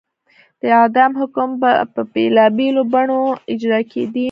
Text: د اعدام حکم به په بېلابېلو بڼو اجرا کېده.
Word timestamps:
د 0.61 0.63
اعدام 0.81 1.11
حکم 1.19 1.49
به 1.61 1.71
په 1.93 2.01
بېلابېلو 2.13 2.81
بڼو 2.93 3.21
اجرا 3.51 3.79
کېده. 3.91 4.19